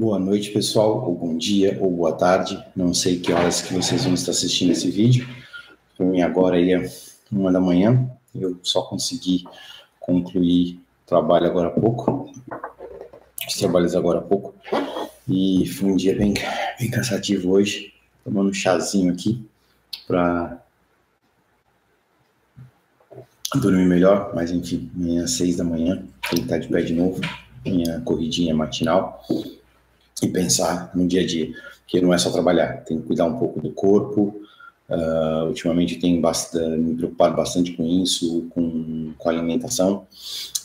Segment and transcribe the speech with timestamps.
[0.00, 2.58] Boa noite, pessoal, ou bom dia, ou boa tarde.
[2.74, 5.28] Não sei que horas que vocês vão estar assistindo esse vídeo.
[5.94, 6.90] Para mim agora é
[7.30, 8.10] uma da manhã.
[8.34, 9.44] Eu só consegui
[10.00, 12.32] concluir o trabalho agora há pouco.
[13.46, 14.54] Os trabalhos agora há pouco.
[15.28, 16.32] E foi um dia bem,
[16.78, 17.92] bem cansativo hoje.
[18.24, 19.46] Tomando um chazinho aqui
[20.06, 20.62] para
[23.56, 24.32] dormir melhor.
[24.34, 27.20] Mas enfim, amanhã às seis da manhã, que estar de pé de novo.
[27.66, 29.22] Minha corridinha matinal
[30.22, 31.50] e pensar no dia a dia,
[31.86, 34.40] que não é só trabalhar, tem que cuidar um pouco do corpo.
[34.88, 40.06] Uh, ultimamente tenho bastante, me preocupado bastante com isso, com, com alimentação.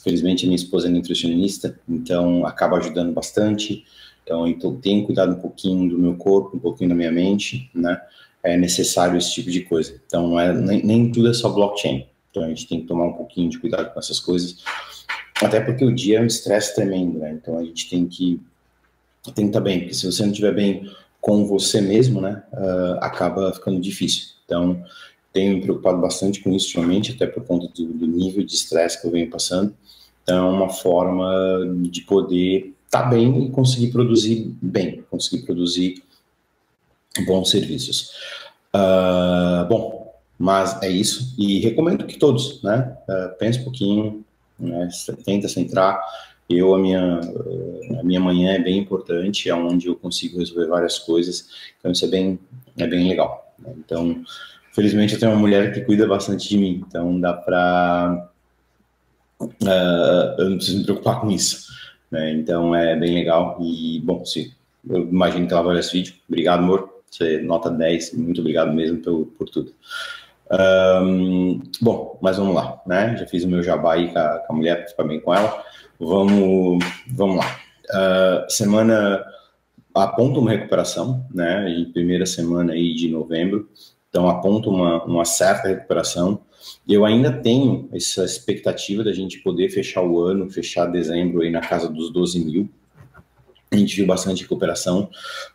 [0.04, 3.86] Felizmente minha esposa é nutricionista, então acaba ajudando bastante.
[4.24, 8.02] Então eu tenho cuidado um pouquinho do meu corpo, um pouquinho da minha mente, né?
[8.44, 10.00] É necessário esse tipo de coisa.
[10.06, 12.08] Então é, nem, nem tudo é só blockchain.
[12.32, 14.58] Então a gente tem que tomar um pouquinho de cuidado com essas coisas.
[15.42, 17.32] Até porque o dia é um estresse tremendo, né?
[17.32, 18.42] Então a gente tem que
[19.34, 23.52] que estar bem, porque se você não estiver bem com você mesmo, né, uh, acaba
[23.52, 24.28] ficando difícil.
[24.46, 24.84] Então,
[25.34, 29.02] tenho me preocupado bastante com isso ultimamente, até por conta do, do nível de estresse
[29.02, 29.76] que eu venho passando.
[30.24, 31.30] Então, é uma forma
[31.90, 36.04] de poder estar tá bem e conseguir produzir bem, conseguir produzir
[37.26, 38.12] bons serviços.
[38.74, 41.34] Uh, bom, mas é isso.
[41.38, 44.26] E recomendo que todos, né, uh, pense um pouquinho,
[44.60, 44.90] né,
[45.26, 46.02] tenta centrar,
[46.50, 47.20] eu, a minha,
[48.00, 52.06] a minha manhã é bem importante, é onde eu consigo resolver várias coisas, então isso
[52.06, 52.40] é bem,
[52.78, 53.54] é bem legal.
[53.58, 53.74] Né?
[53.78, 54.24] Então,
[54.74, 58.30] felizmente eu tenho uma mulher que cuida bastante de mim, então dá para
[59.42, 61.74] uh, eu não preciso me preocupar com isso.
[62.12, 62.32] Né?
[62.32, 64.54] Então é bem legal e, bom, se,
[64.88, 66.14] eu imagino que ela vai ver esse vídeo.
[66.28, 67.02] Obrigado, amor.
[67.10, 69.74] Você nota 10, muito obrigado mesmo por, por tudo.
[70.52, 73.16] Um, bom, mas vamos lá, né?
[73.18, 75.64] Já fiz o meu jabá aí com a, com a mulher, ficar bem com ela.
[76.00, 77.60] Vamos, vamos lá.
[77.86, 79.26] Uh, semana
[79.94, 81.70] aponta uma recuperação, né?
[81.70, 83.70] Em primeira semana aí de novembro,
[84.10, 86.42] então aponta uma, uma certa recuperação.
[86.88, 91.62] Eu ainda tenho essa expectativa da gente poder fechar o ano, fechar dezembro aí na
[91.62, 92.70] casa dos 12 mil.
[93.72, 95.10] A gente viu bastante recuperação.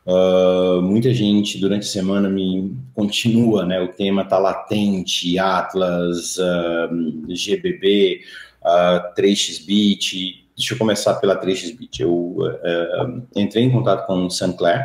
[0.06, 3.80] Uh, muita gente durante a semana me continua, né?
[3.80, 8.20] O tema tá latente, Atlas, uh, GBB,
[8.62, 10.44] uh, 3xBit.
[10.56, 12.00] Deixa eu começar pela 3xBit.
[12.00, 14.84] Eu uh, entrei em contato com o Sancler,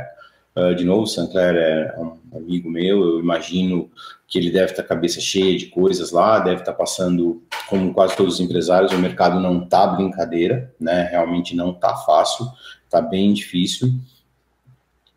[0.55, 3.89] uh, de novo, o Sancler é um amigo meu, eu imagino
[4.27, 8.15] que ele deve estar a cabeça cheia de coisas lá, deve estar passando, como quase
[8.15, 11.03] todos os empresários, o mercado não está brincadeira, né?
[11.11, 12.47] Realmente não está fácil,
[12.85, 13.93] está bem difícil.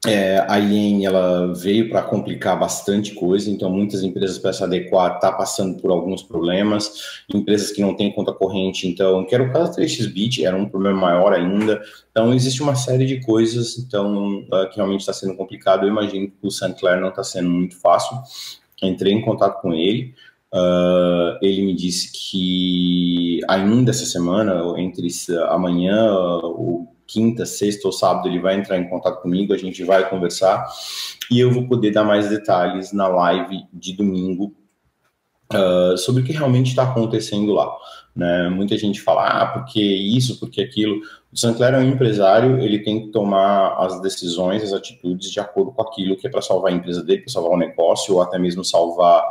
[0.07, 5.19] É, a IEM ela veio para complicar bastante coisa, então muitas empresas para se adequar
[5.19, 9.53] tá passando por alguns problemas, empresas que não têm conta corrente, então, que era o
[9.53, 11.83] caso da 3xBit, era um problema maior ainda,
[12.13, 16.29] então existe uma série de coisas, então, uh, que realmente está sendo complicado, eu imagino
[16.29, 18.17] que o Sinclair não está sendo muito fácil,
[18.81, 20.15] entrei em contato com ele,
[20.51, 25.07] Uh, ele me disse que ainda essa semana, entre
[25.51, 30.09] amanhã, o quinta, sexta ou sábado ele vai entrar em contato comigo, a gente vai
[30.09, 30.69] conversar
[31.31, 34.55] e eu vou poder dar mais detalhes na live de domingo
[35.53, 37.75] uh, sobre o que realmente está acontecendo lá.
[38.15, 38.49] Né?
[38.51, 41.01] Muita gente fala, ah, porque isso, porque aquilo.
[41.33, 45.73] O Sancler é um empresário, ele tem que tomar as decisões, as atitudes de acordo
[45.73, 48.39] com aquilo que é para salvar a empresa dele, para salvar o negócio, ou até
[48.39, 49.25] mesmo salvar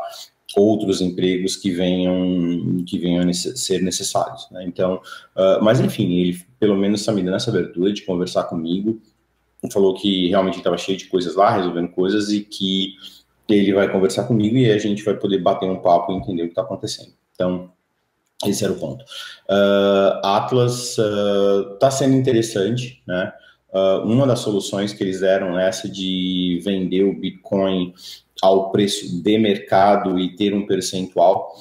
[0.55, 4.47] outros empregos que venham que venham a ser necessários.
[4.51, 4.63] Né?
[4.65, 5.01] Então,
[5.35, 9.01] uh, mas enfim, ele pelo menos está me dando essa abertura de conversar comigo.
[9.71, 12.93] Falou que realmente estava cheio de coisas lá, resolvendo coisas e que
[13.49, 16.45] ele vai conversar comigo e a gente vai poder bater um papo e entender o
[16.45, 17.11] que está acontecendo.
[17.33, 17.71] Então,
[18.45, 19.03] esse era o ponto.
[19.49, 23.33] Uh, Atlas está uh, sendo interessante, né?
[23.77, 27.93] Uh, uma das soluções que eles deram é essa de vender o Bitcoin
[28.41, 31.55] ao preço de mercado e ter um percentual.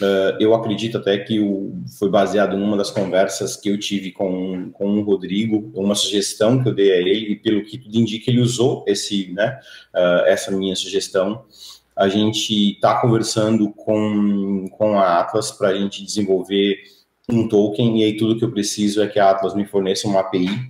[0.00, 4.70] Uh, eu acredito até que o, foi baseado numa das conversas que eu tive com,
[4.72, 8.30] com o Rodrigo, uma sugestão que eu dei a ele, e pelo que tudo indica,
[8.30, 9.60] ele usou esse, né,
[9.94, 11.44] uh, essa minha sugestão.
[11.94, 16.78] A gente está conversando com, com a Atlas para a gente desenvolver
[17.28, 20.20] um token, e aí tudo que eu preciso é que a Atlas me forneça uma
[20.20, 20.69] API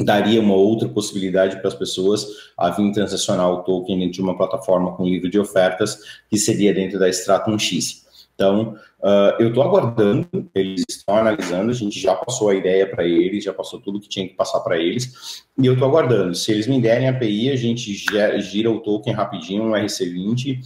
[0.00, 4.36] daria uma outra possibilidade para as pessoas a vir transacionar o token dentro de uma
[4.36, 5.98] plataforma com livro de ofertas,
[6.30, 8.06] que seria dentro da Stratum X.
[8.38, 13.04] Então, uh, eu estou aguardando, eles estão analisando, a gente já passou a ideia para
[13.04, 16.36] eles, já passou tudo que tinha que passar para eles, e eu estou aguardando.
[16.36, 20.60] Se eles me derem a API, a gente gira o token rapidinho, um RC20,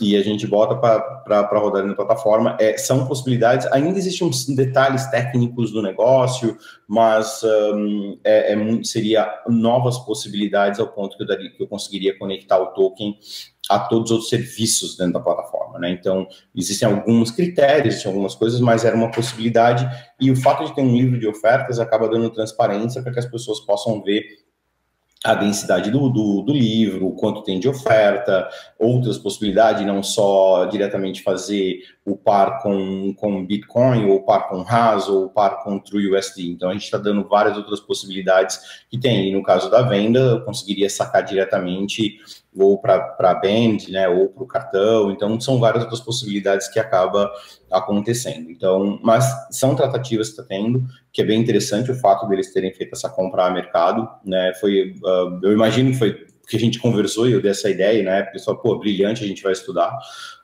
[0.00, 2.56] e a gente bota para rodar na plataforma.
[2.60, 6.56] É, são possibilidades, ainda existem uns detalhes técnicos do negócio,
[6.86, 12.16] mas um, é, é, seria novas possibilidades ao ponto que eu, daria, que eu conseguiria
[12.16, 13.18] conectar o token
[13.68, 15.90] a todos os outros serviços dentro da plataforma, né?
[15.90, 19.86] Então, existem alguns critérios, existem algumas coisas, mas era uma possibilidade,
[20.18, 23.26] e o fato de ter um livro de ofertas acaba dando transparência para que as
[23.26, 24.22] pessoas possam ver
[25.24, 28.48] a densidade do, do, do, livro, quanto tem de oferta,
[28.78, 35.08] outras possibilidades, não só diretamente fazer o par com, com Bitcoin, ou par com RAS,
[35.08, 36.48] ou par com TrueUSD.
[36.48, 39.28] Então, a gente está dando várias outras possibilidades que tem.
[39.28, 42.18] E no caso da venda, eu conseguiria sacar diretamente
[42.58, 45.10] ou para a Band, né, ou para o cartão.
[45.10, 47.30] Então, são várias outras possibilidades que acaba
[47.70, 48.50] acontecendo.
[48.50, 52.72] Então, mas são tratativas que está tendo, que é bem interessante o fato deles terem
[52.72, 54.52] feito essa compra a mercado, né?
[54.60, 58.02] Foi, uh, eu imagino que foi que a gente conversou e eu dei essa ideia,
[58.02, 58.22] né?
[58.22, 59.96] Pessoal, pô, brilhante, a gente vai estudar.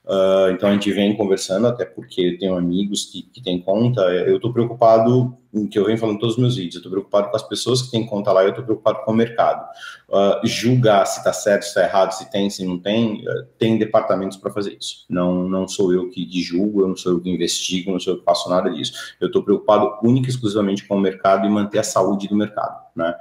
[0.05, 4.03] Uh, então a gente vem conversando, até porque tenho amigos que, que têm conta.
[4.03, 5.35] Eu estou preocupado,
[5.71, 7.81] que eu venho falando em todos os meus vídeos, eu estou preocupado com as pessoas
[7.81, 9.67] que têm conta lá eu estou preocupado com o mercado.
[10.11, 13.79] Uh, julgar se está certo, se está errado, se tem, se não tem, uh, tem
[13.79, 15.06] departamentos para fazer isso.
[15.09, 18.19] Não, não sou eu que julgo, eu não sou eu que investigo, não sou eu
[18.19, 18.93] que faço nada disso.
[19.19, 22.77] Eu estou preocupado única e exclusivamente com o mercado e manter a saúde do mercado,
[22.95, 23.15] né?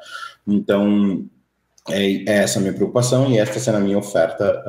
[0.45, 1.29] Então,
[1.89, 4.63] é, é essa a minha preocupação e esta será a minha oferta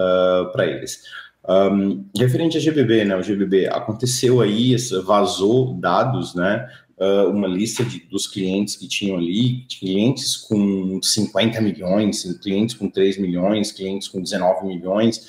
[0.52, 1.02] para eles.
[1.46, 3.16] Um, referente a GBB, né?
[3.16, 4.74] O GBB aconteceu aí,
[5.04, 6.66] vazou dados, né?
[6.96, 12.88] Uh, uma lista de, dos clientes que tinham ali, clientes com 50 milhões, clientes com
[12.88, 15.28] 3 milhões, clientes com 19 milhões.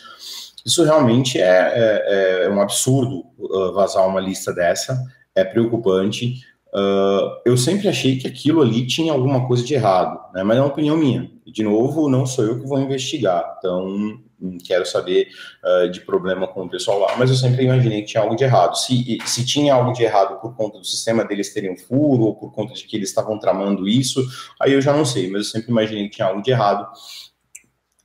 [0.65, 5.03] Isso realmente é, é, é um absurdo uh, vazar uma lista dessa,
[5.33, 6.35] é preocupante.
[6.75, 10.43] Uh, eu sempre achei que aquilo ali tinha alguma coisa de errado, né?
[10.43, 11.31] mas é uma opinião minha.
[11.45, 14.19] De novo, não sou eu que vou investigar, então
[14.67, 15.29] quero saber
[15.63, 18.43] uh, de problema com o pessoal lá, mas eu sempre imaginei que tinha algo de
[18.43, 18.75] errado.
[18.75, 22.35] Se, se tinha algo de errado por conta do sistema deles terem um furo, ou
[22.35, 24.21] por conta de que eles estavam tramando isso,
[24.61, 26.85] aí eu já não sei, mas eu sempre imaginei que tinha algo de errado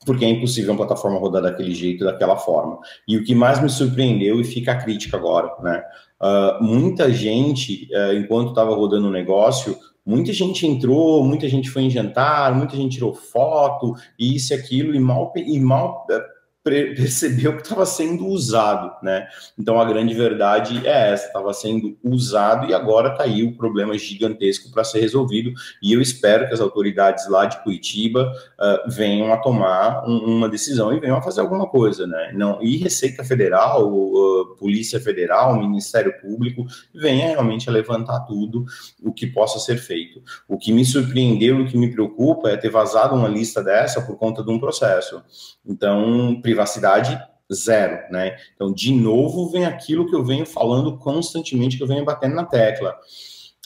[0.06, 2.78] porque é impossível uma plataforma rodar daquele jeito, daquela forma.
[3.06, 5.82] E o que mais me surpreendeu, e fica a crítica agora, né?
[6.20, 11.82] Uh, muita gente, uh, enquanto estava rodando o negócio, muita gente entrou, muita gente foi
[11.82, 16.39] em jantar, muita gente tirou foto, e isso e aquilo, e mal, e mal uh,
[16.62, 19.26] percebeu que estava sendo usado, né?
[19.58, 23.96] Então a grande verdade é essa, estava sendo usado e agora está aí o problema
[23.96, 25.52] gigantesco para ser resolvido
[25.82, 30.48] e eu espero que as autoridades lá de Curitiba uh, venham a tomar um, uma
[30.48, 32.32] decisão e venham a fazer alguma coisa, né?
[32.34, 38.66] Não e Receita Federal, uh, Polícia Federal, Ministério Público venha realmente a levantar tudo
[39.02, 40.22] o que possa ser feito.
[40.46, 44.18] O que me surpreendeu, o que me preocupa é ter vazado uma lista dessa por
[44.18, 45.22] conta de um processo.
[45.64, 47.18] Então privacidade
[47.52, 48.36] zero, né?
[48.54, 52.44] Então, de novo, vem aquilo que eu venho falando constantemente, que eu venho batendo na
[52.44, 52.94] tecla.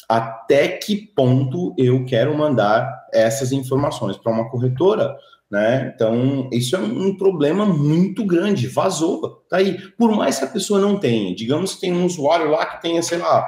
[0.08, 5.14] Até que ponto eu quero mandar essas informações para uma corretora?
[5.50, 5.92] Né?
[5.94, 9.78] Então, isso é um problema muito grande, vazou, tá aí.
[9.96, 13.02] Por mais que a pessoa não tenha, digamos que tem um usuário lá que tenha,
[13.02, 13.46] sei lá,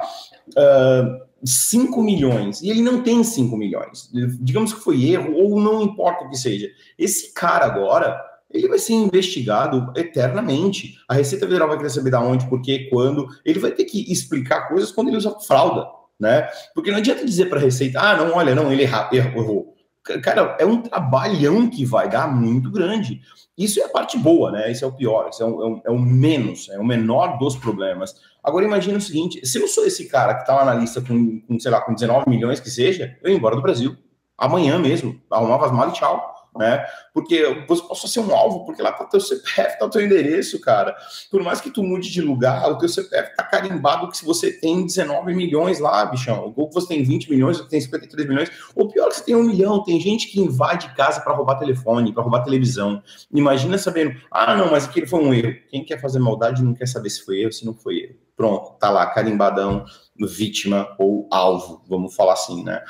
[0.49, 4.09] uh, 5 milhões, e ele não tem 5 milhões,
[4.39, 6.69] digamos que foi erro, ou não importa o que seja.
[6.97, 10.97] Esse cara agora, ele vai ser investigado eternamente.
[11.07, 13.27] A Receita Federal vai querer saber da onde, por quê, quando.
[13.43, 15.85] Ele vai ter que explicar coisas quando ele usa fralda,
[16.19, 16.47] né?
[16.73, 19.75] Porque não adianta dizer para a Receita, ah, não, olha, não, ele errou.
[20.23, 23.19] Cara, é um trabalhão que vai dar muito grande.
[23.57, 24.71] Isso é a parte boa, né?
[24.71, 27.37] Isso é o pior, isso é o, é o, é o menos, é o menor
[27.37, 28.15] dos problemas.
[28.41, 31.41] Agora imagina o seguinte: se eu sou esse cara que está lá na lista com,
[31.41, 33.97] com, sei lá, com 19 milhões que seja, eu ia embora do Brasil.
[34.37, 36.85] Amanhã mesmo, arrumava as malas e tchau né?
[37.13, 40.95] Porque você possa ser um alvo, porque lá tá teu CPF, tá teu endereço, cara.
[41.31, 44.51] Por mais que tu mude de lugar, o teu CPF tá carimbado que se você
[44.51, 48.27] tem 19 milhões lá, bichão, ou que você tem 20 milhões, ou que tem 53
[48.27, 51.57] milhões, ou pior que você tem um milhão, tem gente que invade casa para roubar
[51.59, 53.01] telefone, para roubar televisão.
[53.33, 55.53] Imagina sabendo, ah, não, mas aquele foi um erro.
[55.69, 58.15] Quem quer fazer maldade não quer saber se foi erro, se não foi erro.
[58.35, 59.83] Pronto, tá lá, carimbadão,
[60.19, 62.83] vítima ou alvo, vamos falar assim, né?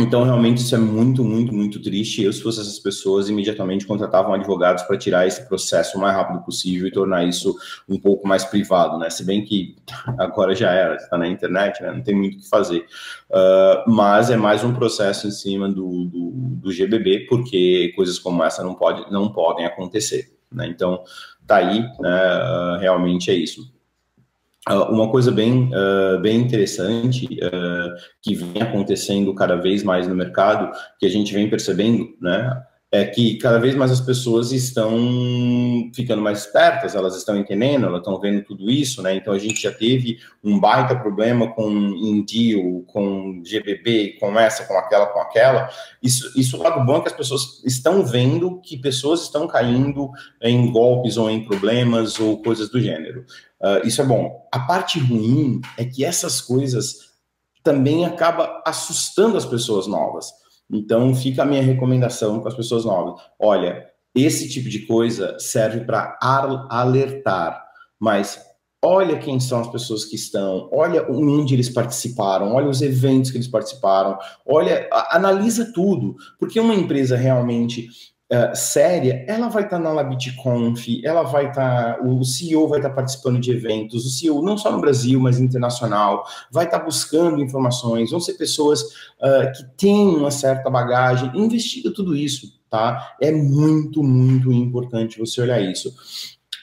[0.00, 2.22] Então, realmente, isso é muito, muito, muito triste.
[2.22, 6.42] Eu, se fosse essas pessoas, imediatamente contratavam advogados para tirar esse processo o mais rápido
[6.42, 7.54] possível e tornar isso
[7.88, 9.10] um pouco mais privado, né?
[9.10, 9.76] Se bem que
[10.18, 11.92] agora já era, está na internet, né?
[11.92, 12.86] Não tem muito o que fazer.
[13.30, 16.30] Uh, mas é mais um processo em cima do, do,
[16.62, 20.66] do, GBB, porque coisas como essa não, pode, não podem acontecer, né?
[20.66, 21.02] Então,
[21.46, 22.76] tá aí, né?
[22.76, 23.70] Uh, realmente é isso.
[24.68, 30.14] Uh, uma coisa bem, uh, bem interessante uh, que vem acontecendo cada vez mais no
[30.14, 32.62] mercado, que a gente vem percebendo, né,
[32.92, 34.98] é que cada vez mais as pessoas estão
[35.94, 39.14] ficando mais espertas, elas estão entendendo, elas estão vendo tudo isso, né?
[39.14, 44.76] Então a gente já teve um baita problema com Indio, com GBB, com essa, com
[44.76, 45.70] aquela, com aquela.
[46.02, 50.10] Isso, isso lado bom é que as pessoas estão vendo que pessoas estão caindo
[50.42, 53.24] em golpes ou em problemas ou coisas do gênero.
[53.60, 54.48] Uh, isso é bom.
[54.50, 57.10] A parte ruim é que essas coisas
[57.62, 60.39] também acaba assustando as pessoas novas.
[60.72, 63.20] Então, fica a minha recomendação com as pessoas novas.
[63.38, 66.18] Olha, esse tipo de coisa serve para
[66.68, 67.64] alertar,
[67.98, 68.40] mas
[68.82, 73.36] olha quem são as pessoas que estão, olha onde eles participaram, olha os eventos que
[73.36, 77.88] eles participaram, olha, analisa tudo, porque uma empresa realmente
[78.32, 82.78] uh, séria, ela vai estar tá na LabitConf, ela vai estar, tá, o CEO vai
[82.78, 86.78] estar tá participando de eventos, o CEO não só no Brasil, mas internacional, vai estar
[86.78, 92.60] tá buscando informações, vão ser pessoas uh, que têm uma certa bagagem, investiga tudo isso,
[92.70, 93.16] tá?
[93.20, 95.92] É muito, muito importante você olhar isso.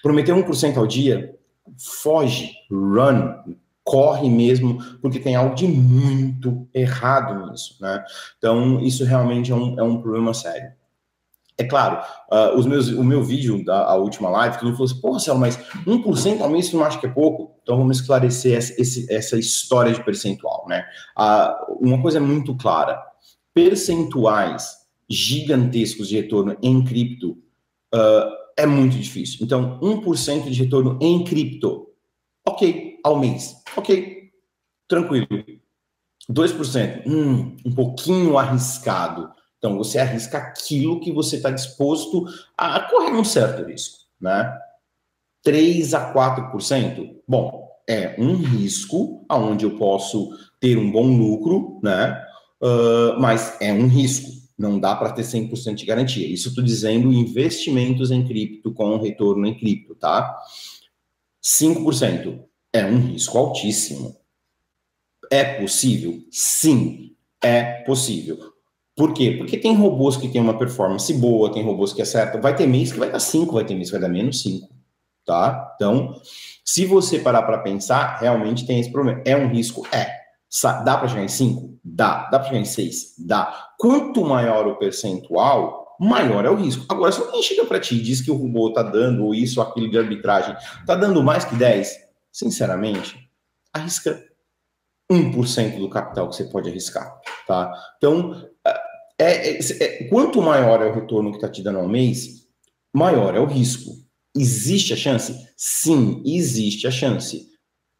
[0.01, 1.35] Prometer 1% ao dia,
[1.77, 8.03] foge, run, corre mesmo, porque tem algo de muito errado nisso, né?
[8.37, 10.76] Então, isso realmente é um, é um problema sério.
[11.59, 15.01] É claro, uh, os meus, o meu vídeo da última live, todo mundo falou assim,
[15.01, 17.57] pô, Marcelo, mas 1% ao mês tu não acha que é pouco?
[17.63, 20.85] Então vamos esclarecer essa, esse, essa história de percentual, né?
[21.17, 23.01] Uh, uma coisa é muito clara,
[23.53, 24.77] percentuais
[25.09, 27.31] gigantescos de retorno em cripto
[27.93, 29.39] uh, é muito difícil.
[29.41, 31.87] Então, 1% de retorno em cripto,
[32.45, 34.31] ok, ao mês, ok,
[34.87, 35.27] tranquilo.
[36.29, 39.31] 2%, hum, um pouquinho arriscado.
[39.57, 42.25] Então, você arrisca aquilo que você está disposto
[42.57, 44.55] a correr um certo risco, né?
[45.43, 52.21] 3 a 4%, bom, é um risco aonde eu posso ter um bom lucro, né?
[52.61, 56.27] Uh, mas é um risco, não dá para ter 100% de garantia.
[56.27, 60.35] Isso estou dizendo investimentos em cripto com retorno em cripto, tá?
[61.41, 64.17] 5% é um risco altíssimo.
[65.31, 66.21] É possível?
[66.31, 68.56] Sim, é possível.
[68.97, 69.35] Por quê?
[69.37, 72.41] Porque tem robôs que tem uma performance boa, tem robôs que acertam.
[72.41, 74.67] Vai ter mês que vai dar 5, vai ter mês que vai dar menos 5.
[75.23, 75.73] Tá?
[75.75, 76.19] Então,
[76.65, 79.21] se você parar para pensar, realmente tem esse problema.
[79.23, 79.85] É um risco?
[79.91, 80.09] É.
[80.83, 81.77] Dá para chegar em 5?
[81.83, 82.27] Dá.
[82.31, 83.15] Dá para chegar em 6?
[83.19, 83.69] Dá.
[83.77, 86.83] Quanto maior o percentual, maior é o risco.
[86.89, 89.59] Agora, se alguém chega para ti e diz que o robô está dando, ou isso,
[89.61, 91.95] ou aquilo de arbitragem, está dando mais que 10,
[92.31, 93.15] sinceramente,
[93.71, 94.23] arrisca
[95.11, 97.71] 1% do capital que você pode arriscar, tá?
[97.97, 98.45] Então,
[99.19, 102.47] é, é, é, quanto maior é o retorno que está te dando ao mês,
[102.93, 103.91] maior é o risco.
[104.35, 105.35] Existe a chance?
[105.55, 107.47] Sim, existe a chance.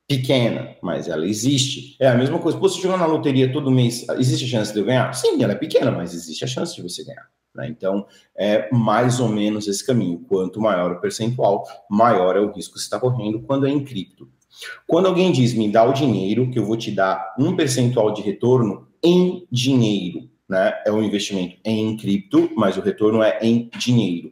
[0.08, 1.98] Pequena, mas ela existe.
[2.00, 2.58] É a mesma coisa.
[2.60, 5.12] Você jogar na loteria todo mês, existe a chance de eu ganhar?
[5.14, 7.28] Sim, ela é pequena, mas existe a chance de você ganhar.
[7.56, 7.68] Né?
[7.68, 8.06] Então,
[8.38, 10.20] é mais ou menos esse caminho.
[10.30, 13.84] Quanto maior o percentual, maior é o risco que você está correndo quando é em
[13.84, 14.30] cripto.
[14.86, 18.22] Quando alguém diz, me dá o dinheiro, que eu vou te dar um percentual de
[18.22, 20.74] retorno em dinheiro né?
[20.86, 24.32] É um investimento em cripto, mas o retorno é em dinheiro.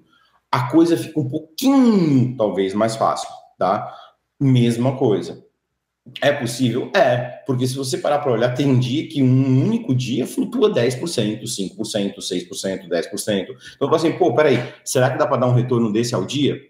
[0.51, 3.93] A coisa fica um pouquinho, talvez, mais fácil, tá?
[4.39, 5.43] Mesma coisa.
[6.21, 6.91] É possível?
[6.95, 11.41] É, porque se você parar para olhar, tem dia que um único dia flutua 10%,
[11.41, 13.47] 5%, 6%, 10%.
[13.75, 16.61] Então, assim, pô, peraí, será que dá para dar um retorno desse ao dia?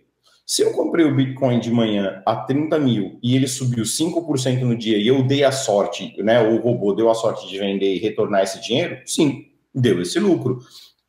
[0.46, 4.78] Se eu comprei o Bitcoin de manhã a 30 mil e ele subiu 5% no
[4.78, 6.40] dia e eu dei a sorte, né?
[6.40, 10.60] O robô deu a sorte de vender e retornar esse dinheiro, sim, deu esse lucro.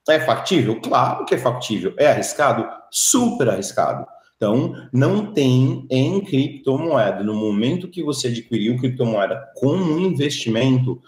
[0.09, 0.81] É factível?
[0.81, 1.93] Claro que é factível.
[1.99, 2.67] É arriscado?
[2.91, 4.07] Super arriscado.
[4.37, 11.03] Então, não tem em criptomoeda, no momento que você adquiriu criptomoeda como investimento,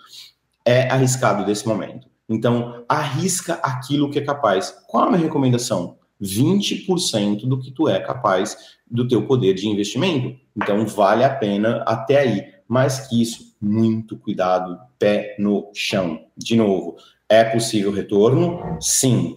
[0.64, 2.06] é arriscado desse momento.
[2.28, 4.74] Então, arrisca aquilo que é capaz.
[4.86, 5.97] Qual a minha recomendação?
[6.20, 8.56] 20% do que tu é capaz
[8.90, 10.38] do teu poder de investimento.
[10.56, 12.54] Então vale a pena até aí.
[12.66, 16.20] Mais que isso, muito cuidado, pé no chão.
[16.36, 16.96] De novo,
[17.28, 18.78] é possível retorno?
[18.80, 19.36] Sim.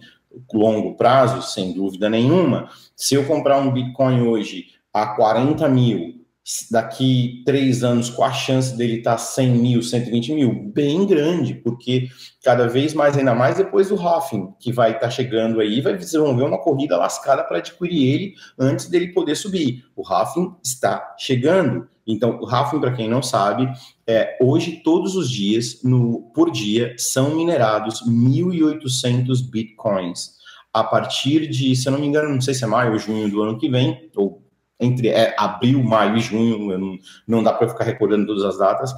[0.52, 2.68] Longo prazo, sem dúvida nenhuma.
[2.96, 6.21] Se eu comprar um Bitcoin hoje a 40 mil
[6.70, 10.72] daqui três anos, com a chance dele estar tá 100 mil, 120 mil?
[10.74, 12.08] Bem grande, porque
[12.42, 15.96] cada vez mais, ainda mais depois do Hoffing, que vai estar tá chegando aí, vai,
[15.96, 19.84] vocês vão ver uma corrida lascada para adquirir ele antes dele poder subir.
[19.94, 21.88] O Hoffing está chegando.
[22.04, 23.72] Então, o Hoffing, para quem não sabe,
[24.04, 30.42] é, hoje, todos os dias, no, por dia, são minerados 1.800 bitcoins.
[30.74, 33.30] A partir de, se eu não me engano, não sei se é maio ou junho
[33.30, 34.41] do ano que vem, ou
[34.82, 38.92] entre é, abril, maio e junho, não, não dá para ficar recordando todas as datas,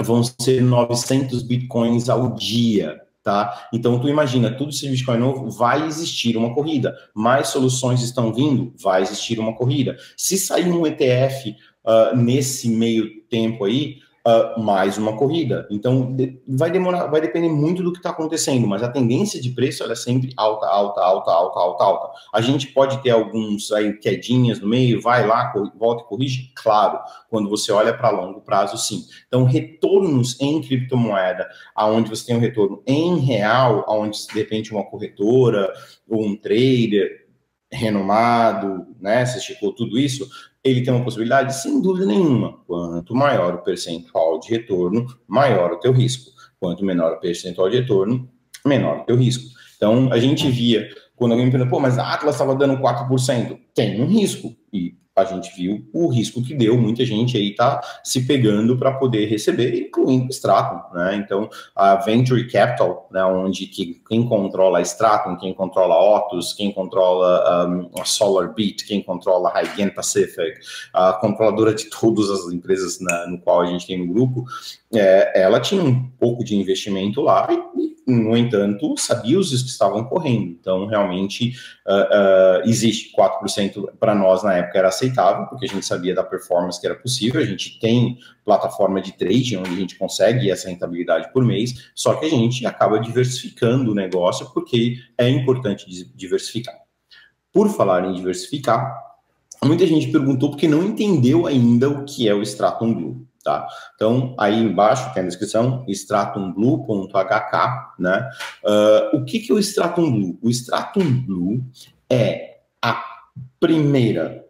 [0.00, 3.66] vão ser 900 bitcoins ao dia, Tá?
[3.72, 6.96] Então, tu imagina, tudo esse Bitcoin novo, vai existir uma corrida.
[7.12, 9.96] Mais soluções estão vindo, vai existir uma corrida.
[10.16, 11.54] Se sair um ETF uh,
[11.84, 15.66] ah, nesse meio tempo aí, uh, mais uma corrida.
[15.70, 19.50] Então, de, vai demorar, vai depender muito do que está acontecendo, mas a tendência de
[19.50, 22.18] preço ela é sempre alta, alta, alta, alta, alta, alta.
[22.32, 26.98] A gente pode ter alguns aí quedinhas no meio, vai lá, volta e corrige, claro.
[27.30, 29.04] Quando você olha para longo prazo, sim.
[29.28, 34.84] Então, retornos em criptomoeda, aonde você tem um retorno em real, aonde de repente uma
[34.84, 35.72] corretora
[36.08, 37.26] ou um trader
[37.70, 39.24] renomado, né?
[39.26, 40.28] Você checou tudo isso,
[40.66, 41.54] ele tem uma possibilidade?
[41.54, 42.58] Sem dúvida nenhuma.
[42.66, 46.30] Quanto maior o percentual de retorno, maior o teu risco.
[46.58, 48.28] Quanto menor o percentual de retorno,
[48.64, 49.44] menor o teu risco.
[49.76, 53.58] Então, a gente via, quando alguém me pergunta, pô, mas a Atlas estava dando 4%.
[53.74, 54.54] Tem um risco.
[54.72, 58.92] E a gente viu o risco que deu, muita gente aí está se pegando para
[58.92, 61.16] poder receber, incluindo o Stratum, né?
[61.16, 66.52] Então, a Venture Capital, né, onde que, quem controla a Stratum, quem controla a Otus,
[66.52, 70.60] quem controla um, a SolarBit, quem controla a Hygiene Pacific,
[70.92, 74.44] a controladora de todas as empresas na, no qual a gente tem no grupo,
[74.92, 79.72] é, ela tinha um pouco de investimento lá e, no entanto, sabia os riscos que
[79.72, 80.56] estavam correndo.
[80.60, 85.84] Então, realmente, uh, uh, existe 4% para nós na época era aceitável, porque a gente
[85.84, 87.40] sabia da performance que era possível.
[87.40, 92.14] A gente tem plataforma de trade onde a gente consegue essa rentabilidade por mês, só
[92.14, 96.76] que a gente acaba diversificando o negócio porque é importante diversificar.
[97.52, 98.96] Por falar em diversificar,
[99.64, 103.26] muita gente perguntou porque não entendeu ainda o que é o Stratum Blue.
[103.46, 103.64] Tá?
[103.94, 107.54] Então, aí embaixo tem a descrição, stratumblue.hk,
[107.96, 108.28] né?
[108.64, 110.38] Uh, o que, que é o Stratum Blue?
[110.42, 111.64] O Stratum Blue
[112.10, 113.04] é a
[113.60, 114.44] primeira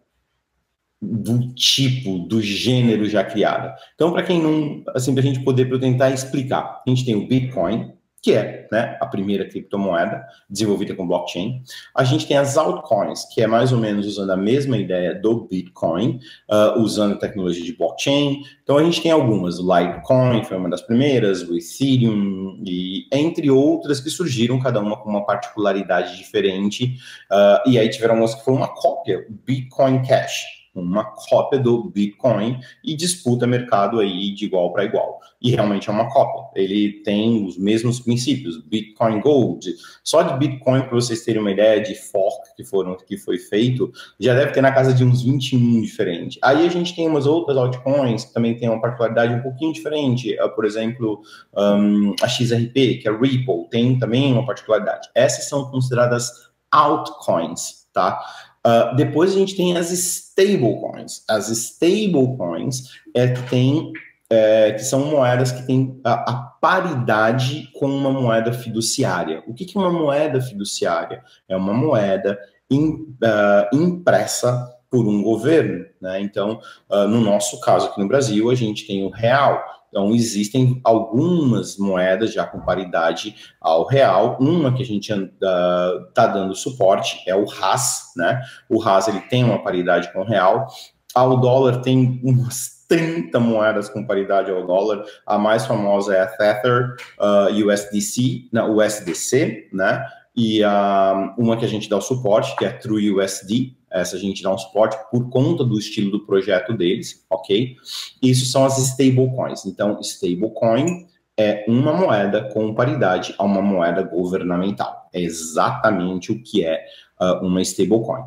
[1.02, 3.76] do tipo, do gênero já criada.
[3.94, 7.28] Então, para quem não, assim, para a gente poder tentar explicar, a gente tem o
[7.28, 7.92] Bitcoin,
[8.26, 11.62] que é né, a primeira criptomoeda desenvolvida com blockchain.
[11.94, 15.46] A gente tem as altcoins, que é mais ou menos usando a mesma ideia do
[15.46, 16.18] Bitcoin,
[16.50, 18.42] uh, usando tecnologia de blockchain.
[18.64, 23.48] Então a gente tem algumas, o Litecoin foi uma das primeiras, o Ethereum, e entre
[23.48, 26.96] outras que surgiram, cada uma com uma particularidade diferente.
[27.30, 31.84] Uh, e aí tiveram umas que foram uma cópia, o Bitcoin Cash uma cópia do
[31.84, 35.20] Bitcoin e disputa mercado aí de igual para igual.
[35.40, 36.62] E realmente é uma cópia.
[36.62, 39.74] Ele tem os mesmos princípios, Bitcoin Gold.
[40.02, 43.92] Só de Bitcoin, para vocês terem uma ideia de fork que, foram, que foi feito,
[44.18, 46.38] já deve ter na casa de uns 21 diferentes.
[46.42, 50.36] Aí a gente tem umas outras altcoins que também tem uma particularidade um pouquinho diferente.
[50.40, 51.22] Uh, por exemplo,
[51.56, 55.08] um, a XRP, que é Ripple, tem também uma particularidade.
[55.14, 58.20] Essas são consideradas altcoins, tá?
[58.66, 61.22] Uh, depois a gente tem as stablecoins.
[61.28, 62.82] As stablecoins
[63.14, 63.92] é que tem
[64.28, 69.40] é, que são moedas que têm a, a, paridade com uma moeda fiduciária.
[69.46, 71.22] O que, que é uma moeda fiduciária?
[71.48, 72.36] É uma moeda
[72.68, 75.86] in, uh, impressa por um governo.
[76.00, 76.20] Né?
[76.20, 79.62] Então, uh, no nosso caso aqui no Brasil, a gente tem o real.
[79.96, 84.36] Então, existem algumas moedas já com paridade ao real.
[84.38, 88.42] Uma que a gente está dando suporte é o RAS, né?
[88.68, 90.66] O RAS ele tem uma paridade com o real.
[91.14, 95.02] Ao dólar tem umas 30 moedas com paridade ao dólar.
[95.26, 100.04] A mais famosa é a Tether uh, USDC, não, USDC, né?
[100.36, 104.18] E uh, uma que a gente dá o suporte, que é a USD, essa a
[104.18, 107.74] gente dá um suporte por conta do estilo do projeto deles, ok?
[108.22, 109.64] Isso são as stablecoins.
[109.64, 111.06] Então, stablecoin
[111.38, 115.08] é uma moeda com paridade a uma moeda governamental.
[115.12, 116.84] É exatamente o que é
[117.20, 118.24] uh, uma stablecoin.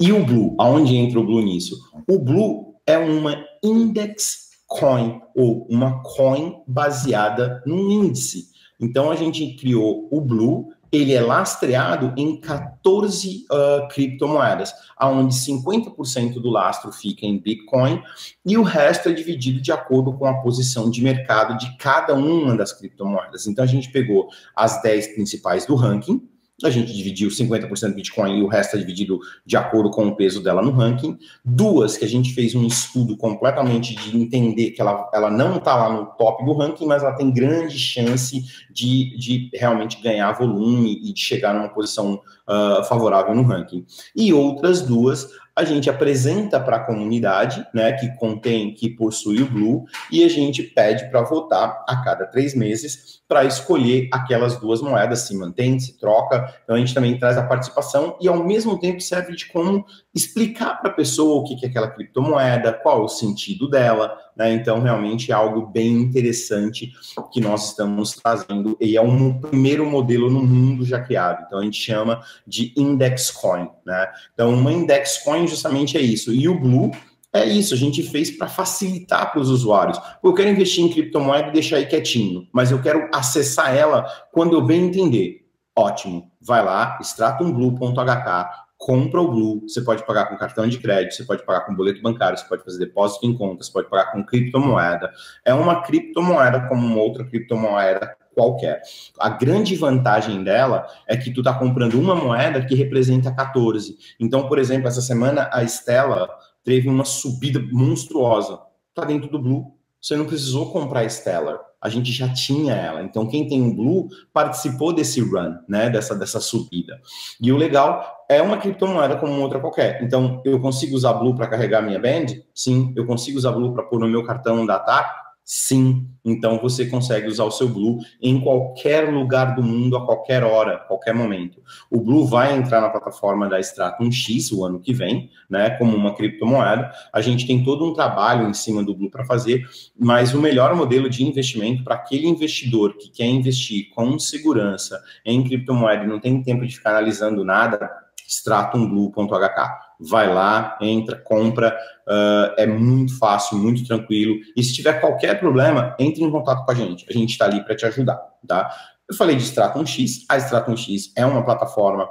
[0.00, 1.78] E o Blue, aonde entra o Blue nisso?
[2.10, 8.46] O Blue é uma index coin, ou uma coin baseada num índice.
[8.80, 16.34] Então, a gente criou o Blue ele é lastreado em 14 uh, criptomoedas, onde 50%
[16.34, 18.02] do lastro fica em Bitcoin
[18.44, 22.54] e o resto é dividido de acordo com a posição de mercado de cada uma
[22.54, 23.46] das criptomoedas.
[23.46, 26.28] Então a gente pegou as 10 principais do ranking,
[26.66, 30.42] a gente dividiu 50% Bitcoin e o resto é dividido de acordo com o peso
[30.42, 31.18] dela no ranking.
[31.44, 35.74] Duas que a gente fez um estudo completamente de entender que ela, ela não está
[35.74, 41.00] lá no top do ranking, mas ela tem grande chance de, de realmente ganhar volume
[41.02, 43.84] e de chegar numa posição uh, favorável no ranking.
[44.14, 49.46] E outras duas, a gente apresenta para a comunidade, né, que contém, que possui o
[49.46, 54.82] Blue, e a gente pede para votar a cada três meses para escolher aquelas duas
[54.82, 56.54] moedas, se mantém, se troca.
[56.62, 60.78] Então a gente também traz a participação e ao mesmo tempo serve de como explicar
[60.82, 64.52] para a pessoa o que é aquela criptomoeda, qual é o sentido dela, né?
[64.52, 66.92] Então realmente é algo bem interessante
[67.32, 71.44] que nós estamos trazendo e é um primeiro modelo no mundo já criado.
[71.46, 74.08] Então a gente chama de index coin, né?
[74.34, 76.32] Então uma index coin justamente é isso.
[76.32, 76.90] E o Blue
[77.32, 79.98] é isso, a gente fez para facilitar para os usuários.
[80.22, 84.52] Eu quero investir em criptomoeda e deixar aí quietinho, mas eu quero acessar ela quando
[84.52, 85.46] eu bem entender.
[85.74, 91.24] Ótimo, vai lá, extratumblue.hk, compra o Blue, você pode pagar com cartão de crédito, você
[91.24, 94.22] pode pagar com boleto bancário, você pode fazer depósito em conta, você pode pagar com
[94.22, 95.10] criptomoeda.
[95.42, 98.82] É uma criptomoeda como uma outra criptomoeda qualquer.
[99.18, 103.96] A grande vantagem dela é que tu está comprando uma moeda que representa 14.
[104.18, 106.28] Então, por exemplo, essa semana a Stella
[106.64, 108.60] teve uma subida monstruosa.
[108.88, 109.74] Está dentro do Blue.
[110.00, 111.60] Você não precisou comprar Stellar.
[111.80, 113.02] A gente já tinha ela.
[113.02, 115.90] Então, quem tem um Blue participou desse run, né?
[115.90, 117.00] Dessa, dessa subida.
[117.40, 120.02] E o legal é uma criptomoeda como outra qualquer.
[120.02, 122.26] Então, eu consigo usar Blue para carregar minha band?
[122.54, 122.92] Sim.
[122.96, 125.21] Eu consigo usar Blue para pôr no meu cartão da TAC?
[125.44, 130.44] Sim, então você consegue usar o seu Blue em qualquer lugar do mundo, a qualquer
[130.44, 131.60] hora, qualquer momento.
[131.90, 135.96] O Blue vai entrar na plataforma da Stratum X o ano que vem, né, como
[135.96, 136.92] uma criptomoeda.
[137.12, 140.76] A gente tem todo um trabalho em cima do Blue para fazer, mas o melhor
[140.76, 146.20] modelo de investimento para aquele investidor que quer investir com segurança em criptomoeda e não
[146.20, 147.90] tem tempo de ficar analisando nada,
[148.32, 151.76] stratumblue.hk vai lá, entra, compra,
[152.08, 154.36] uh, é muito fácil, muito tranquilo.
[154.56, 157.06] E se tiver qualquer problema, entre em contato com a gente.
[157.08, 158.74] A gente está ali para te ajudar, tá?
[159.08, 160.24] Eu falei de Stratum X.
[160.28, 162.08] A Stratum X é uma plataforma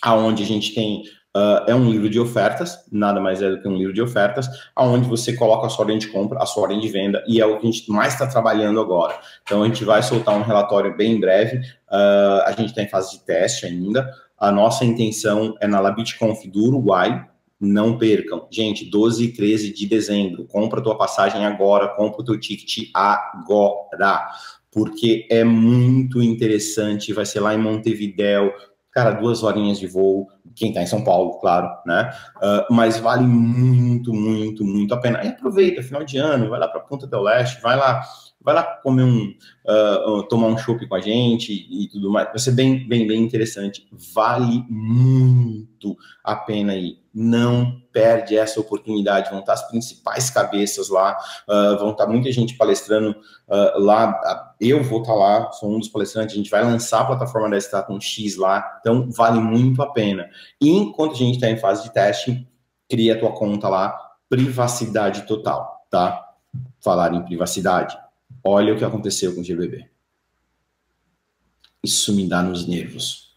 [0.00, 1.02] aonde a gente tem
[1.36, 4.48] uh, é um livro de ofertas, nada mais é do que um livro de ofertas,
[4.74, 7.46] aonde você coloca a sua ordem de compra, a sua ordem de venda, e é
[7.46, 9.18] o que a gente mais está trabalhando agora.
[9.42, 11.58] Então a gente vai soltar um relatório bem em breve.
[11.90, 14.10] Uh, a gente está em fase de teste ainda.
[14.38, 17.26] A nossa intenção é na LabitConf do Uruguai.
[17.60, 18.46] Não percam.
[18.50, 20.44] Gente, 12 e 13 de dezembro.
[20.46, 24.28] Compra tua passagem agora, compra o teu ticket agora.
[24.70, 27.12] Porque é muito interessante.
[27.12, 28.52] Vai ser lá em Montevidéu.
[28.90, 30.28] Cara, duas horinhas de voo.
[30.54, 32.12] Quem está em São Paulo, claro, né?
[32.36, 35.24] Uh, mas vale muito, muito, muito a pena.
[35.24, 38.02] E aproveita, final de ano, vai lá para Ponta del Leste, vai lá
[38.44, 39.34] vai lá comer um,
[39.66, 42.28] uh, tomar um chopp com a gente e, tudo mais.
[42.28, 43.88] Vai ser bem, bem, bem interessante.
[44.14, 47.02] Vale muito a pena ir.
[47.12, 49.30] Não perde essa oportunidade.
[49.30, 51.16] Vão estar as principais cabeças lá,
[51.48, 53.12] uh, vão estar muita gente palestrando
[53.48, 54.54] uh, lá.
[54.60, 56.34] Eu vou estar lá, sou um dos palestrantes.
[56.34, 60.28] A gente vai lançar a plataforma da Stratum X lá, então vale muito a pena.
[60.60, 62.46] E enquanto a gente está em fase de teste,
[62.90, 63.96] cria a tua conta lá,
[64.28, 66.20] privacidade total, tá?
[66.80, 68.03] Falar em privacidade
[68.44, 69.88] Olha o que aconteceu com o GBB.
[71.82, 73.34] Isso me dá nos nervos.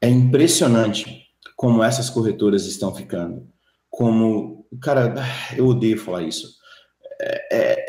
[0.00, 3.48] É impressionante como essas corretoras estão ficando.
[3.88, 5.14] Como, cara,
[5.56, 6.56] eu odeio falar isso.
[7.20, 7.86] É, é,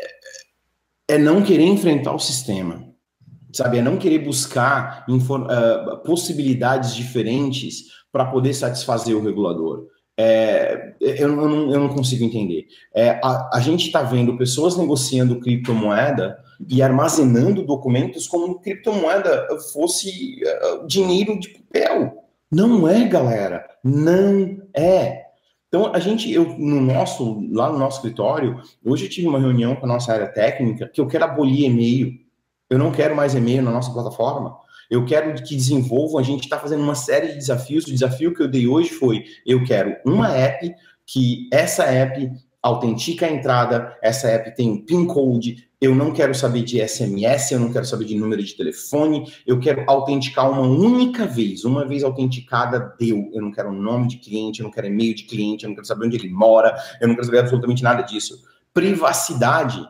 [1.08, 2.88] é não querer enfrentar o sistema,
[3.52, 3.78] sabe?
[3.78, 9.86] É não querer buscar uh, possibilidades diferentes para poder satisfazer o regulador.
[10.20, 12.66] É, eu, não, eu, não, consigo entender.
[12.92, 16.36] É, a, a, gente está vendo pessoas negociando criptomoeda
[16.68, 22.24] e armazenando documentos como criptomoeda fosse uh, dinheiro de papel.
[22.50, 23.64] Não é, galera.
[23.84, 25.22] Não é.
[25.68, 29.76] Então, a gente, eu, no nosso, lá no nosso escritório, hoje eu tive uma reunião
[29.76, 32.12] com a nossa área técnica que eu quero abolir e-mail.
[32.68, 34.56] Eu não quero mais e-mail na nossa plataforma.
[34.90, 36.18] Eu quero que desenvolvam.
[36.18, 37.84] A gente está fazendo uma série de desafios.
[37.84, 40.74] O desafio que eu dei hoje foi: eu quero uma app
[41.06, 42.30] que essa app
[42.62, 47.52] autentica a entrada, essa app tem um PIN code, eu não quero saber de SMS,
[47.52, 51.86] eu não quero saber de número de telefone, eu quero autenticar uma única vez, uma
[51.86, 53.30] vez autenticada, deu.
[53.32, 55.86] Eu não quero nome de cliente, eu não quero e-mail de cliente, eu não quero
[55.86, 58.42] saber onde ele mora, eu não quero saber absolutamente nada disso.
[58.74, 59.88] Privacidade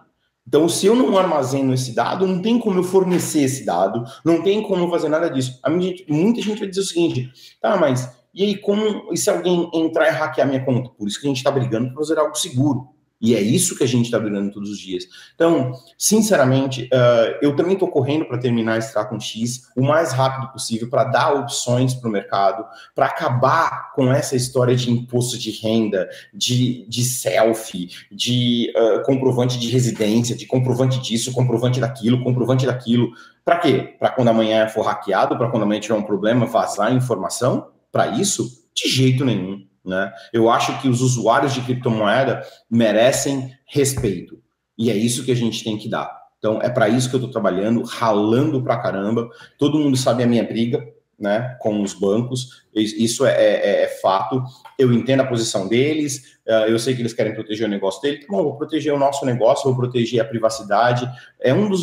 [0.49, 4.43] então, se eu não armazeno esse dado, não tem como eu fornecer esse dado, não
[4.43, 5.61] tem como eu fazer nada disso.
[5.63, 7.31] A minha, muita gente vai dizer o seguinte:
[7.61, 10.89] tá, mas e aí, como e se alguém entrar e hackear minha conta?
[10.89, 12.89] Por isso que a gente está brigando para fazer algo seguro.
[13.21, 15.05] E é isso que a gente está brigando todos os dias.
[15.35, 20.53] Então, sinceramente, uh, eu também estou correndo para terminar esse Stratum X o mais rápido
[20.53, 25.51] possível para dar opções para o mercado, para acabar com essa história de imposto de
[25.51, 32.67] renda, de, de selfie, de uh, comprovante de residência, de comprovante disso, comprovante daquilo, comprovante
[32.67, 33.11] daquilo.
[33.45, 33.97] Para quê?
[33.99, 37.69] Para quando amanhã for hackeado, para quando amanhã tiver um problema, vazar informação?
[37.91, 38.65] Para isso?
[38.75, 40.12] De jeito nenhum Né?
[40.33, 44.38] Eu acho que os usuários de criptomoeda merecem respeito.
[44.77, 46.18] E é isso que a gente tem que dar.
[46.38, 49.29] Então, é para isso que eu estou trabalhando, ralando pra caramba.
[49.59, 50.87] Todo mundo sabe a minha briga
[51.18, 52.64] né, com os bancos.
[52.72, 54.44] Isso é, é, é fato.
[54.79, 58.24] Eu entendo a posição deles, eh, eu sei que eles querem proteger o negócio dele.
[58.29, 61.11] Bom, vou proteger o nosso negócio, vou proteger a privacidade.
[61.40, 61.83] É um dos.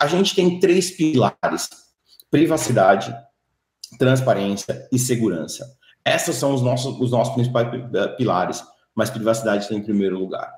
[0.00, 1.68] A gente tem três pilares:
[2.30, 3.14] privacidade,
[3.98, 5.66] transparência e segurança.
[6.06, 8.62] Esses são os nossos, os nossos principais eh, pilares,
[8.94, 10.52] mas privacidade está em primeiro lugar.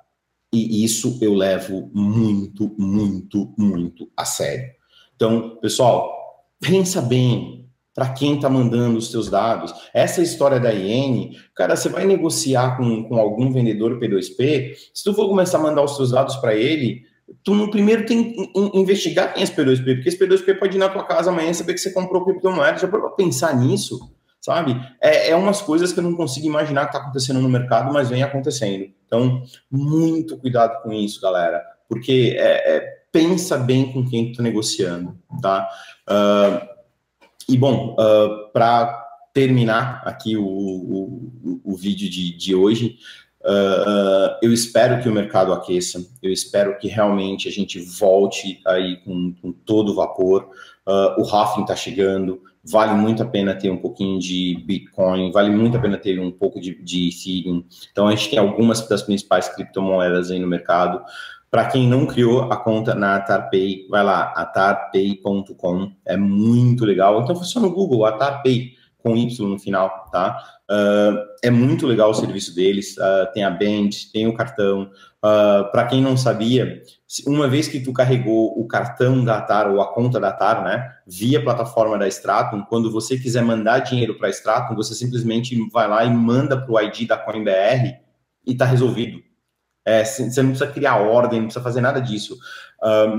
[0.53, 4.71] E isso eu levo muito, muito, muito a sério.
[5.15, 6.13] Então, pessoal,
[6.61, 9.73] pensa bem para quem está mandando os seus dados.
[9.95, 15.15] Essa história da IN, cara, você vai negociar com, com algum vendedor P2P, se tu
[15.15, 17.05] for começar a mandar os seus dados para ele,
[17.43, 20.81] tu no primeiro tem que investigar quem é esse P2P, porque esse P2P pode ir
[20.81, 22.79] na tua casa amanhã e saber que você comprou criptomoeda.
[22.79, 23.99] Já para pensar nisso?
[24.47, 24.81] Sabe?
[25.01, 28.09] É, é umas coisas que eu não consigo imaginar que está acontecendo no mercado, mas
[28.09, 28.89] vem acontecendo.
[29.05, 32.81] Então, muito cuidado com isso, galera, porque é, é,
[33.11, 35.69] pensa bem com quem está negociando, tá?
[36.09, 36.65] Uh,
[37.49, 39.05] e bom, uh, para
[39.35, 42.99] terminar aqui o, o, o vídeo de, de hoje,
[43.47, 48.97] Uh, eu espero que o mercado aqueça, eu espero que realmente a gente volte aí
[49.05, 50.51] com, com todo o vapor.
[50.85, 55.51] Uh, o Halfing está chegando, vale muito a pena ter um pouquinho de Bitcoin, vale
[55.51, 57.65] muito a pena ter um pouco de, de Ethereum.
[57.93, 61.03] Então, a gente tem algumas das principais criptomoedas aí no mercado.
[61.51, 67.23] Para quem não criou a conta na AtarPay, vai lá, atarpay.com, é muito legal.
[67.23, 68.73] Então, funciona no Google, AtarPay,
[69.07, 70.37] com Y no final, tá?
[70.69, 74.91] Uh, é muito legal o serviço deles, uh, tem a Band, tem o cartão.
[75.25, 76.83] Uh, Para quem não sabia,
[77.25, 80.93] uma vez que tu carregou o cartão da Atar ou a conta da Atar, né,
[81.07, 85.89] via plataforma da Stratum, quando você quiser mandar dinheiro para a Stratum, você simplesmente vai
[85.89, 88.01] lá e manda para o ID da CoinBR
[88.45, 89.25] e está resolvido.
[89.85, 92.37] É, você não precisa criar ordem, não precisa fazer nada disso.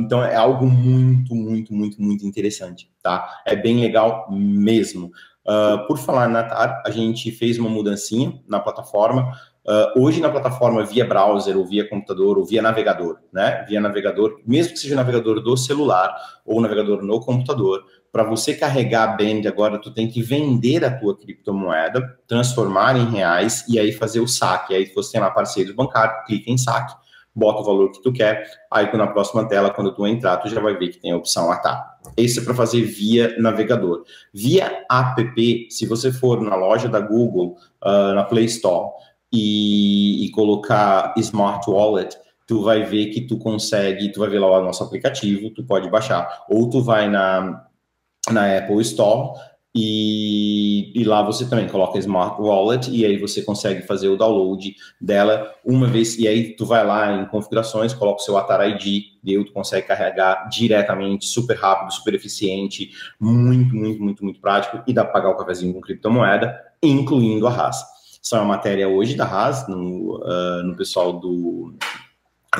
[0.01, 3.41] então é algo muito, muito, muito, muito interessante, tá?
[3.45, 5.09] É bem legal mesmo.
[5.47, 9.31] Uh, por falar na TAR, a gente fez uma mudancinha na plataforma.
[9.65, 13.65] Uh, hoje na plataforma via browser, ou via computador, ou via navegador, né?
[13.67, 16.13] Via navegador, mesmo que seja navegador do celular
[16.45, 20.91] ou navegador no computador, para você carregar a Band agora, tu tem que vender a
[20.91, 24.73] tua criptomoeda, transformar em reais e aí fazer o saque.
[24.73, 26.95] Aí você tem lá parceiro bancário, clica em saque
[27.37, 30.59] bota o valor que tu quer, aí na próxima tela, quando tu entrar, tu já
[30.59, 31.85] vai ver que tem a opção ATA.
[32.17, 34.03] Esse é para fazer via navegador.
[34.33, 38.89] Via app, se você for na loja da Google, uh, na Play Store,
[39.31, 44.59] e, e colocar Smart Wallet, tu vai ver que tu consegue, tu vai ver lá
[44.59, 47.67] o nosso aplicativo, tu pode baixar, ou tu vai na,
[48.31, 49.37] na Apple Store
[49.79, 54.75] e, e, lá você também coloca Smart Wallet e aí você consegue fazer o download
[54.99, 56.17] dela uma vez.
[56.17, 59.85] E aí tu vai lá em configurações, coloca o seu Atar ID, e tu consegue
[59.85, 64.81] carregar diretamente, super rápido, super eficiente, muito, muito, muito, muito prático.
[64.87, 67.77] E dá para pagar o cafezinho com criptomoeda, incluindo a Haas.
[68.23, 71.75] Isso é uma matéria hoje da Haas, no, uh, no pessoal do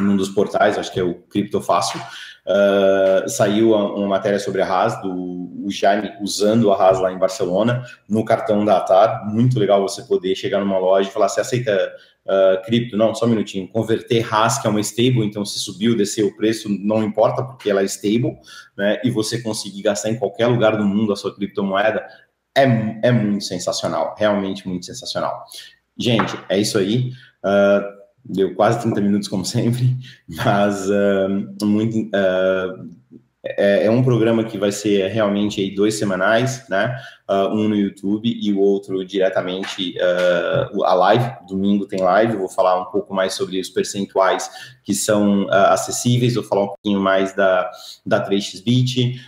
[0.01, 4.67] num dos portais, acho que é o Cripto Fácil, uh, saiu uma matéria sobre a
[4.67, 9.60] Haas, do o Jaime usando a Haas lá em Barcelona, no cartão da Atar, muito
[9.60, 11.93] legal você poder chegar numa loja e falar, você aceita
[12.25, 12.95] uh, cripto?
[12.95, 16.38] Não, só um minutinho, converter Haas, que é uma stable, então se subiu, desceu o
[16.38, 18.38] preço, não importa, porque ela é stable,
[18.77, 22.07] né, e você conseguir gastar em qualquer lugar do mundo a sua criptomoeda,
[22.55, 22.63] é,
[23.03, 25.43] é muito sensacional, realmente muito sensacional.
[25.97, 27.12] Gente, é isso aí.
[27.43, 27.96] Uh,
[28.30, 29.96] deu quase 30 minutos, como sempre,
[30.28, 32.98] mas uh, muito, uh,
[33.44, 36.98] é, é, um programa que vai ser realmente aí dois semanais, né?
[37.30, 39.96] Uh, um no YouTube e o outro diretamente
[40.84, 41.32] a live.
[41.48, 44.50] Domingo tem live, vou falar um pouco mais sobre os percentuais
[44.84, 47.70] que são acessíveis, vou falar um pouquinho mais da,
[48.06, 49.20] da 3xBit,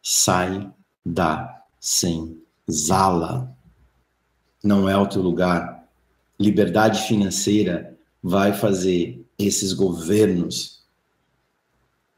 [0.00, 0.70] Sai
[1.04, 3.55] da senzala
[4.66, 5.84] não é o teu lugar.
[6.38, 10.76] Liberdade financeira vai fazer esses governos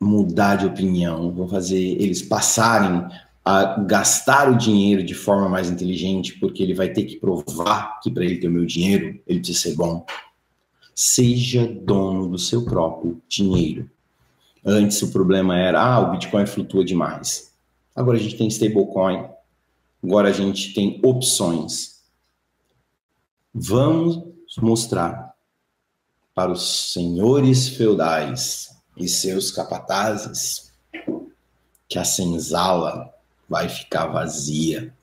[0.00, 3.06] mudar de opinião, vão fazer eles passarem
[3.44, 8.10] a gastar o dinheiro de forma mais inteligente, porque ele vai ter que provar que
[8.10, 10.04] para ele ter o meu dinheiro, ele precisa ser bom.
[10.94, 13.90] Seja dono do seu próprio dinheiro.
[14.64, 17.52] Antes o problema era, ah, o Bitcoin flutua demais.
[17.94, 19.24] Agora a gente tem stablecoin.
[20.02, 21.97] Agora a gente tem opções.
[23.60, 24.22] Vamos
[24.62, 25.34] mostrar
[26.32, 30.72] para os senhores feudais e seus capatazes
[31.88, 33.12] que a senzala
[33.48, 34.94] vai ficar vazia.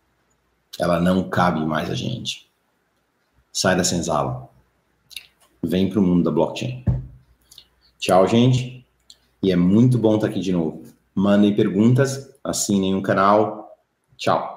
[0.80, 2.50] Ela não cabe mais a gente.
[3.52, 4.48] Sai da senzala.
[5.62, 6.86] Vem para o mundo da blockchain.
[8.00, 8.86] Tchau, gente.
[9.44, 10.82] E é muito bom estar aqui de novo.
[11.14, 13.78] Mandem perguntas, assinem o canal.
[14.16, 14.55] Tchau.